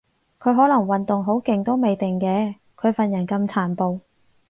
[0.39, 3.99] 佢可能運動好勁都未定嘅，佢份人咁殘暴